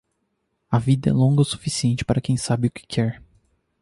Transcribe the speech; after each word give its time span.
A 0.71 0.79
vida 0.79 1.11
é 1.11 1.13
longa 1.13 1.43
o 1.43 1.45
suficiente 1.45 2.03
para 2.03 2.19
quem 2.19 2.35
sabe 2.35 2.69
o 2.69 2.71
que 2.71 2.87
quer 2.87 3.21